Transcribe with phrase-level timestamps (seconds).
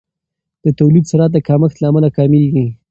[0.63, 2.65] د تولید سرعت د کمښت له امله کمیږي.